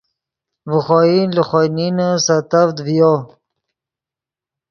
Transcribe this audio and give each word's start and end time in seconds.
ڤے 0.69 0.77
خوئن 0.85 1.27
لے 1.35 1.43
خوئے 1.49 1.67
نینے 1.75 2.09
سیتڤد 2.25 2.75
ڤیو 2.85 3.13